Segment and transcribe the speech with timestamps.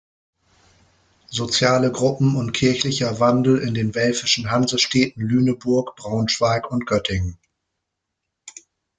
[1.27, 7.37] Soziale Gruppen und kirchlicher Wandel in den welfischen Hansestädten Lüneburg, Braunschweig und Göttingen".